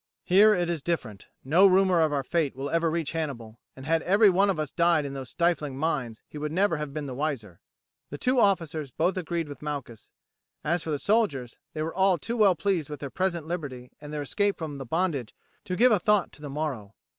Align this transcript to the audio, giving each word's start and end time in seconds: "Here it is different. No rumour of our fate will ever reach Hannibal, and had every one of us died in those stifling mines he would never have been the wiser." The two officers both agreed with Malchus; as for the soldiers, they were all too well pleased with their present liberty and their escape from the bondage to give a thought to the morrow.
"Here 0.23 0.55
it 0.55 0.67
is 0.67 0.81
different. 0.81 1.29
No 1.45 1.67
rumour 1.67 2.01
of 2.01 2.11
our 2.11 2.23
fate 2.23 2.55
will 2.55 2.71
ever 2.71 2.89
reach 2.89 3.11
Hannibal, 3.11 3.59
and 3.75 3.85
had 3.85 4.01
every 4.01 4.31
one 4.31 4.49
of 4.49 4.57
us 4.59 4.71
died 4.71 5.05
in 5.05 5.13
those 5.13 5.29
stifling 5.29 5.77
mines 5.77 6.23
he 6.27 6.39
would 6.39 6.51
never 6.51 6.77
have 6.77 6.91
been 6.91 7.05
the 7.05 7.13
wiser." 7.13 7.59
The 8.09 8.17
two 8.17 8.39
officers 8.39 8.89
both 8.89 9.15
agreed 9.15 9.47
with 9.47 9.61
Malchus; 9.61 10.09
as 10.63 10.81
for 10.81 10.89
the 10.89 10.97
soldiers, 10.97 11.59
they 11.73 11.83
were 11.83 11.93
all 11.93 12.17
too 12.17 12.35
well 12.35 12.55
pleased 12.55 12.89
with 12.89 12.99
their 12.99 13.11
present 13.11 13.45
liberty 13.45 13.91
and 14.01 14.11
their 14.11 14.23
escape 14.23 14.57
from 14.57 14.79
the 14.79 14.87
bondage 14.87 15.35
to 15.65 15.75
give 15.75 15.91
a 15.91 15.99
thought 15.99 16.31
to 16.31 16.41
the 16.41 16.49
morrow. 16.49 16.95